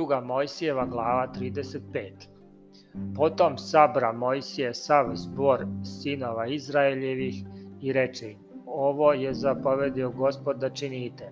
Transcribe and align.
Druga 0.00 0.20
Mojsijeva 0.20 0.86
glava 0.86 1.26
35. 1.38 2.28
Potom 3.16 3.58
sabra 3.58 4.12
Mojsije 4.12 4.74
sav 4.74 5.10
zbor 5.14 5.66
sinova 5.84 6.46
Izraeljevih 6.46 7.34
i 7.80 7.92
reče 7.92 8.30
im, 8.30 8.38
ovo 8.66 9.12
je 9.12 9.34
zapovedio 9.34 10.10
gospod 10.10 10.56
da 10.56 10.70
činite. 10.70 11.30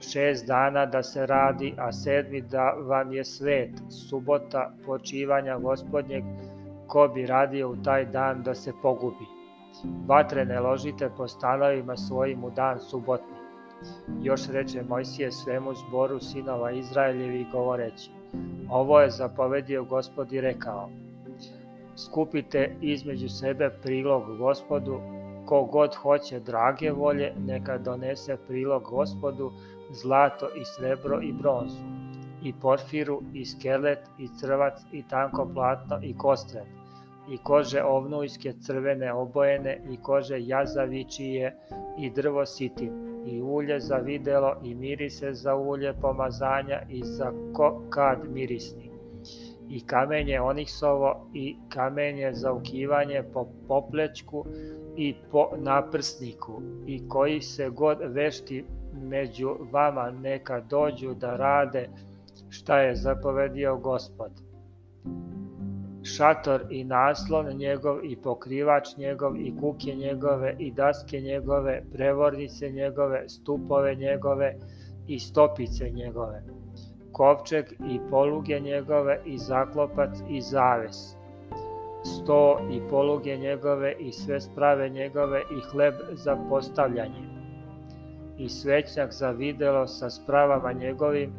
Šest 0.00 0.46
dana 0.46 0.86
da 0.86 1.02
se 1.02 1.26
radi, 1.26 1.74
a 1.78 1.92
sedmi 1.92 2.40
da 2.40 2.70
vam 2.70 3.12
je 3.12 3.24
svet, 3.24 3.70
subota 3.90 4.72
počivanja 4.86 5.58
gospodnjeg, 5.58 6.24
ko 6.86 7.08
bi 7.14 7.26
radio 7.26 7.70
u 7.70 7.76
taj 7.82 8.06
dan 8.06 8.42
da 8.42 8.54
se 8.54 8.72
pogubi. 8.82 9.26
Vatre 10.06 10.44
ne 10.44 10.60
ložite 10.60 11.10
po 11.16 11.28
stanovima 11.28 11.96
svojim 11.96 12.44
u 12.44 12.50
dan 12.50 12.80
subotni. 12.80 13.47
Još 14.22 14.48
reče 14.48 14.82
Mojsije 14.88 15.32
svemu 15.32 15.74
zboru 15.74 16.20
sinova 16.20 16.70
Izraeljevi 16.70 17.46
govoreći, 17.52 18.10
ovo 18.70 19.00
je 19.00 19.10
zapovedio 19.10 19.84
gospod 19.84 20.32
i 20.32 20.40
rekao, 20.40 20.90
skupite 21.96 22.76
između 22.80 23.28
sebe 23.28 23.70
prilog 23.82 24.36
gospodu, 24.38 25.00
ko 25.46 25.64
god 25.64 25.94
hoće 25.94 26.40
drage 26.40 26.90
volje, 26.90 27.32
neka 27.46 27.78
donese 27.78 28.36
prilog 28.46 28.82
gospodu, 28.82 29.50
zlato 29.90 30.46
i 30.46 30.64
srebro 30.64 31.20
i 31.22 31.32
bronzu, 31.32 31.82
i 32.42 32.52
porfiru, 32.52 33.22
i 33.34 33.44
skelet, 33.44 33.98
i 34.18 34.28
crvac, 34.40 34.80
i 34.92 35.02
tanko 35.08 35.50
platno, 35.54 35.98
i 36.02 36.14
kostren, 36.16 36.66
i 37.30 37.38
kože 37.38 37.82
ovnujske 37.82 38.52
crvene 38.52 39.12
obojene, 39.12 39.80
i 39.90 39.96
kože 40.02 40.36
jazavičije, 40.38 41.56
i 41.98 42.10
drvo 42.10 42.46
sitin, 42.46 43.07
i 43.26 43.42
ulje 43.42 43.80
za 43.80 43.96
videlo 43.96 44.56
i 44.64 44.74
mirise 44.74 45.32
za 45.32 45.54
ulje 45.54 45.94
pomazanja 46.00 46.82
i 46.88 47.02
za 47.04 47.32
kad 47.90 48.18
mirisni. 48.32 48.90
I 49.68 49.86
kamenje 49.86 50.40
oniksovo 50.40 51.30
i 51.34 51.56
kamenje 51.68 52.32
za 52.32 52.52
ukivanje 52.52 53.22
po 53.32 53.48
poplečku 53.68 54.46
i 54.96 55.14
po 55.30 55.48
naprsniku. 55.56 56.62
I 56.86 57.08
koji 57.08 57.40
se 57.40 57.70
god 57.70 57.98
vešti 58.02 58.64
među 58.92 59.56
vama 59.72 60.10
neka 60.10 60.60
dođu 60.60 61.14
da 61.14 61.36
rade 61.36 61.88
šta 62.48 62.80
je 62.80 62.96
zapovedio 62.96 63.76
gospod 63.76 64.47
šator 66.16 66.62
i 66.70 66.84
naslon 66.84 67.46
njegov 67.56 68.04
i 68.04 68.16
pokrivač 68.16 68.96
njegov 68.96 69.36
i 69.36 69.52
kuke 69.60 69.94
njegove 69.94 70.56
i 70.58 70.70
daske 70.72 71.20
njegove, 71.20 71.82
prevornice 71.92 72.70
njegove, 72.70 73.28
stupove 73.28 73.94
njegove 73.94 74.54
i 75.06 75.18
stopice 75.18 75.90
njegove, 75.90 76.42
kovčeg 77.12 77.64
i 77.90 78.00
poluge 78.10 78.60
njegove 78.60 79.20
i 79.26 79.38
zaklopac 79.38 80.10
i 80.30 80.40
zaves, 80.40 81.16
sto 82.04 82.58
i 82.72 82.80
poluge 82.90 83.36
njegove 83.36 83.94
i 83.98 84.12
sve 84.12 84.40
sprave 84.40 84.88
njegove 84.88 85.40
i 85.40 85.60
hleb 85.70 85.94
za 86.12 86.36
postavljanje, 86.48 87.28
i 88.38 88.48
svećnjak 88.48 89.12
za 89.12 89.30
videlo 89.30 89.86
sa 89.86 90.10
spravama 90.10 90.72
njegovim 90.72 91.32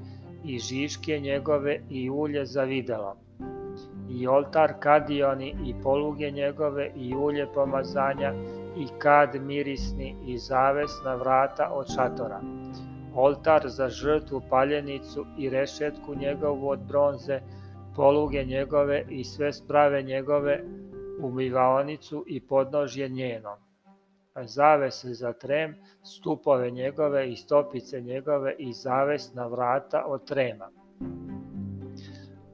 i 0.43 0.59
žiške 0.59 1.19
njegove 1.19 1.79
i 1.89 2.09
ulje 2.09 2.45
za 2.45 2.63
videlo 2.63 3.28
i 4.09 4.27
oltar 4.27 4.73
kadioni 4.79 5.55
i 5.65 5.73
poluge 5.83 6.31
njegove 6.31 6.91
i 6.95 7.15
ulje 7.15 7.47
pomazanja 7.53 8.33
i 8.77 8.87
kad 8.99 9.35
mirisni 9.41 10.15
i 10.25 10.37
zavesna 10.37 11.15
vrata 11.15 11.71
od 11.73 11.87
šatora. 11.95 12.41
Oltar 13.15 13.69
za 13.69 13.89
žrtvu 13.89 14.41
paljenicu 14.49 15.25
i 15.37 15.49
rešetku 15.49 16.15
njegovu 16.15 16.69
od 16.69 16.79
bronze, 16.79 17.41
poluge 17.95 18.43
njegove 18.43 19.05
i 19.09 19.23
sve 19.23 19.53
sprave 19.53 20.03
njegove, 20.03 20.63
umivaonicu 21.21 22.23
i 22.27 22.47
podnožje 22.47 23.09
njeno. 23.09 23.57
Zavese 24.43 25.13
za 25.13 25.33
trem, 25.33 25.75
stupove 26.03 26.71
njegove 26.71 27.31
i 27.31 27.35
stopice 27.35 28.01
njegove 28.01 28.55
i 28.57 28.73
zavesna 28.73 29.47
vrata 29.47 30.05
od 30.07 30.27
trema 30.27 30.69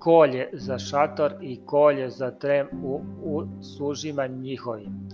kolje 0.05 0.49
za 0.53 0.77
šator 0.79 1.33
i 1.41 1.59
kolje 1.65 2.09
za 2.09 2.31
trem 2.31 2.67
u, 2.83 3.01
u 3.23 3.43
služima 3.61 4.27
njihovim, 4.27 5.09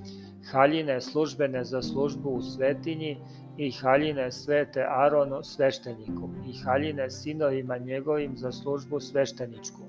haljine 0.52 1.02
službene 1.02 1.64
za 1.64 1.82
službu 1.82 2.30
u 2.30 2.42
svetinji 2.42 3.18
i 3.58 3.72
haljine 3.72 4.32
svete 4.32 4.86
Aronu 4.90 5.44
svešteniku 5.44 6.30
i 6.48 6.58
haljine 6.64 7.10
sinovima 7.10 7.78
njegovim 7.78 8.38
za 8.38 8.52
službu 8.52 9.00
svešteničku. 9.00 9.82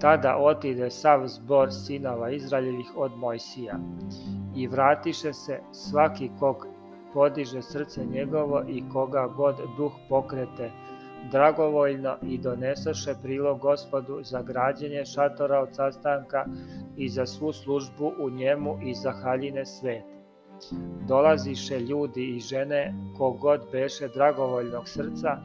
Tada 0.00 0.36
otide 0.36 0.90
sav 0.90 1.26
zbor 1.26 1.72
sinova 1.72 2.30
Izraljevih 2.30 2.96
od 2.96 3.12
Mojsija 3.16 3.78
i 4.56 4.66
vratiše 4.66 5.32
se 5.32 5.60
svaki 5.72 6.30
kog 6.38 6.66
podiže 7.14 7.62
srce 7.62 8.04
njegovo 8.04 8.62
i 8.68 8.82
koga 8.92 9.28
god 9.36 9.56
duh 9.76 9.92
pokrete, 10.08 10.70
dragovoljno 11.30 12.16
i 12.22 12.38
donesaše 12.38 13.14
prilog 13.22 13.58
gospodu 13.58 14.18
za 14.22 14.42
građenje 14.42 15.04
šatora 15.04 15.60
od 15.60 15.68
sastanka 15.72 16.44
i 16.96 17.08
za 17.08 17.26
svu 17.26 17.52
službu 17.52 18.12
u 18.18 18.30
njemu 18.30 18.78
i 18.82 18.94
za 18.94 19.12
haljine 19.12 19.66
svete. 19.66 20.16
Dolaziše 21.08 21.80
ljudi 21.80 22.24
i 22.36 22.40
žene 22.40 22.94
kogod 23.18 23.60
beše 23.72 24.08
dragovoljnog 24.08 24.88
srca 24.88 25.36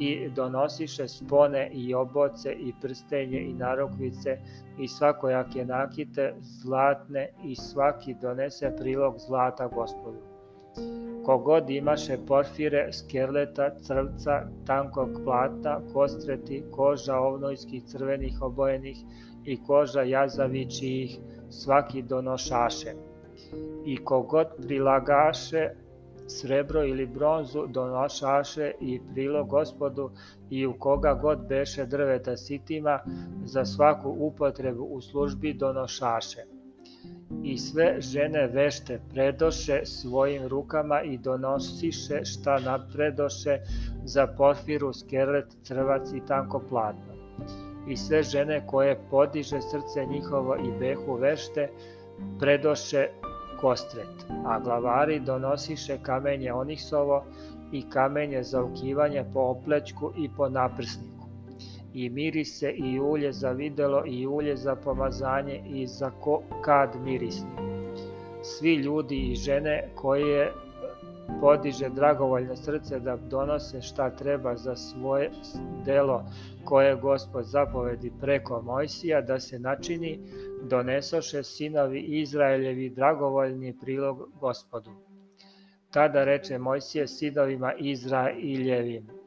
i 0.00 0.28
donosiše 0.28 1.08
spone 1.08 1.70
i 1.72 1.94
oboce 1.94 2.52
i 2.52 2.72
prstenje 2.82 3.40
i 3.40 3.54
narokvice 3.54 4.38
i 4.78 4.88
svakojake 4.88 5.64
nakite 5.64 6.34
zlatne 6.40 7.28
i 7.44 7.56
svaki 7.56 8.14
donese 8.22 8.76
prilog 8.78 9.14
zlata 9.18 9.66
gospodu 9.66 10.18
Kogod 11.28 11.70
imaše 11.70 12.16
porfire, 12.26 12.92
skerleta, 12.92 13.70
crvca, 13.82 14.36
tankog 14.66 15.10
plata, 15.24 15.80
kostreti, 15.92 16.62
koža 16.70 17.16
ovnojskih 17.16 17.84
crvenih 17.84 18.38
obojenih 18.42 19.02
i 19.44 19.58
koža 19.64 20.02
jazavičijih, 20.02 21.18
svaki 21.50 22.02
donošaše. 22.02 22.94
I 23.86 23.96
kogod 24.04 24.46
prilagaše 24.62 25.68
srebro 26.26 26.84
ili 26.84 27.06
bronzu 27.06 27.66
donošaše 27.66 28.72
i 28.80 29.00
prilo 29.14 29.44
gospodu 29.44 30.10
i 30.50 30.66
u 30.66 30.78
koga 30.78 31.14
god 31.14 31.38
beše 31.48 31.86
drveta 31.86 32.36
sitima 32.36 33.00
za 33.44 33.64
svaku 33.64 34.16
upotrebu 34.18 34.84
u 34.84 35.00
službi 35.00 35.54
donošaše 35.54 36.57
i 37.58 37.60
sve 37.60 38.00
žene 38.00 38.46
vešte 38.46 39.00
predoše 39.10 39.80
svojim 39.84 40.46
rukama 40.46 41.02
i 41.02 41.18
donosiše 41.18 42.24
šta 42.24 42.58
napredoše 42.58 43.58
za 44.04 44.26
porfiru, 44.26 44.92
skelet, 44.92 45.46
crvac 45.62 46.12
i 46.14 46.20
tanko 46.28 46.60
platno. 46.68 47.14
I 47.88 47.96
sve 47.96 48.22
žene 48.22 48.66
koje 48.66 49.00
podiže 49.10 49.60
srce 49.60 50.06
njihovo 50.06 50.56
i 50.56 50.78
behu 50.78 51.14
vešte, 51.14 51.68
predoše 52.40 53.08
kostret, 53.60 54.26
a 54.46 54.60
glavari 54.60 55.20
donosiše 55.20 55.98
kamenje 56.02 56.52
oniksovo 56.52 57.24
i 57.72 57.90
kamenje 57.90 58.42
za 58.42 58.62
ukivanje 58.62 59.24
po 59.32 59.40
oplećku 59.40 60.12
i 60.16 60.30
po 60.36 60.48
naprsniku 60.48 61.17
i 62.04 62.10
mirise 62.10 62.70
i 62.70 63.00
ulje 63.00 63.32
za 63.32 63.50
videlo 63.50 64.02
i 64.06 64.26
ulje 64.26 64.56
za 64.56 64.76
pomazanje 64.76 65.62
i 65.66 65.86
za 65.86 66.10
ko, 66.10 66.42
kad 66.64 66.96
mirisni. 67.04 67.50
Svi 68.42 68.74
ljudi 68.74 69.16
i 69.16 69.34
žene 69.34 69.88
koje 69.94 70.52
podiže 71.40 71.88
dragovoljno 71.88 72.56
srce 72.56 73.00
da 73.00 73.16
donose 73.16 73.82
šta 73.82 74.10
treba 74.10 74.56
za 74.56 74.76
svoje 74.76 75.30
delo 75.84 76.24
koje 76.64 76.96
gospod 76.96 77.44
zapovedi 77.44 78.12
preko 78.20 78.62
Mojsija 78.62 79.20
da 79.20 79.40
se 79.40 79.58
načini, 79.58 80.18
donesoše 80.62 81.42
sinovi 81.42 82.00
Izraeljevi 82.00 82.90
dragovoljni 82.90 83.76
prilog 83.80 84.28
gospodu. 84.40 84.90
Tada 85.90 86.24
reče 86.24 86.58
Mojsije 86.58 87.06
sinovima 87.08 87.72
Izraeljevim, 87.78 89.17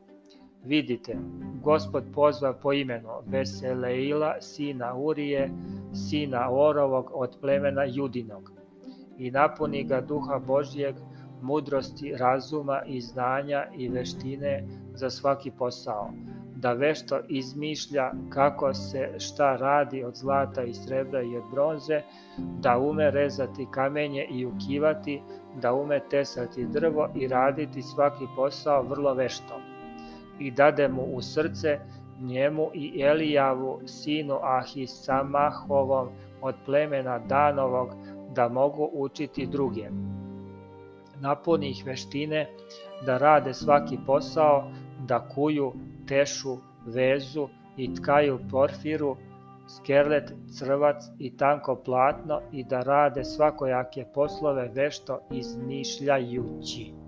Vidite, 0.63 1.17
gospod 1.63 2.03
pozva 2.13 2.53
po 2.53 2.73
imenu 2.73 3.09
Veseleila, 3.25 4.35
sina 4.41 4.93
Urije, 4.95 5.49
sina 5.93 6.51
Orovog 6.51 7.11
od 7.13 7.37
plemena 7.41 7.83
Judinog 7.83 8.51
i 9.17 9.31
napuni 9.31 9.83
ga 9.83 10.01
duha 10.01 10.39
Božjeg, 10.39 10.95
mudrosti, 11.41 12.13
razuma 12.17 12.81
i 12.85 13.01
znanja 13.01 13.65
i 13.77 13.89
veštine 13.89 14.63
za 14.93 15.09
svaki 15.09 15.51
posao, 15.51 16.09
da 16.55 16.73
vešto 16.73 17.19
izmišlja 17.29 18.11
kako 18.29 18.73
se 18.73 19.09
šta 19.19 19.55
radi 19.55 20.03
od 20.03 20.15
zlata 20.15 20.63
i 20.63 20.73
srebra 20.73 21.21
i 21.21 21.37
od 21.37 21.43
bronze, 21.51 22.01
da 22.37 22.77
ume 22.77 23.11
rezati 23.11 23.67
kamenje 23.71 24.27
i 24.31 24.45
ukivati, 24.45 25.21
da 25.61 25.73
ume 25.73 26.01
tesati 26.09 26.65
drvo 26.65 27.09
i 27.15 27.27
raditi 27.27 27.81
svaki 27.81 28.25
posao 28.35 28.83
vrlo 28.83 29.13
veštom 29.13 29.70
i 30.41 30.51
dade 30.51 30.87
mu 30.87 31.01
u 31.01 31.21
srce 31.21 31.79
njemu 32.21 32.69
i 32.73 33.01
Elijavu, 33.01 33.81
sinu 33.85 34.39
Ahisamahovom 34.41 36.09
od 36.41 36.55
plemena 36.65 37.19
Danovog, 37.19 37.89
da 38.35 38.49
mogu 38.49 38.89
učiti 38.93 39.45
druge. 39.45 39.89
Napuni 41.19 41.69
ih 41.69 41.83
veštine 41.85 42.47
da 43.05 43.17
rade 43.17 43.53
svaki 43.53 43.97
posao, 44.05 44.71
da 45.07 45.27
kuju, 45.35 45.73
tešu, 46.07 46.57
vezu 46.85 47.47
i 47.77 47.93
tkaju 47.93 48.39
porfiru, 48.51 49.17
skerlet, 49.67 50.33
crvac 50.57 51.03
i 51.19 51.37
tanko 51.37 51.75
platno 51.75 52.41
i 52.51 52.63
da 52.63 52.81
rade 52.81 53.23
svakojake 53.23 54.05
poslove 54.13 54.69
vešto 54.73 55.19
izmišljajući. 55.31 57.00